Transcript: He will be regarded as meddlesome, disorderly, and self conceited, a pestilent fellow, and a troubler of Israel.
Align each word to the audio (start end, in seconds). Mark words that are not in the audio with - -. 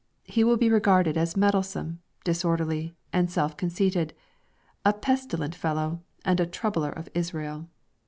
He 0.23 0.43
will 0.43 0.57
be 0.57 0.71
regarded 0.71 1.15
as 1.15 1.37
meddlesome, 1.37 1.99
disorderly, 2.23 2.95
and 3.13 3.29
self 3.29 3.55
conceited, 3.55 4.15
a 4.83 4.93
pestilent 4.93 5.53
fellow, 5.53 6.01
and 6.25 6.39
a 6.39 6.47
troubler 6.47 6.89
of 6.89 7.07
Israel. 7.13 7.67